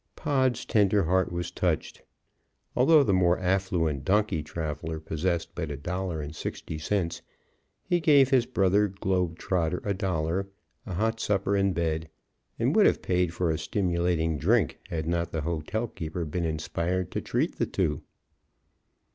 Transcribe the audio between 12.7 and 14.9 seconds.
would have paid for a stimulating drink